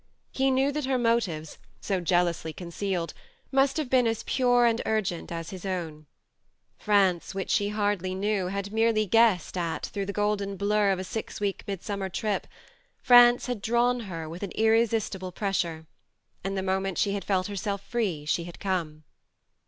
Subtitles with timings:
[0.31, 3.13] He knew that her motives, so jealously concealed,
[3.51, 6.07] must have been as pure and urgent as his own.
[6.79, 11.03] France, which she hardly knew, had merely guessed at through the golden blur of a
[11.03, 12.47] six weeks' midsummer trip,
[13.03, 15.85] France had drawn her with an irresistible pressure;
[16.43, 19.03] and the moment she had felt herself free she had come.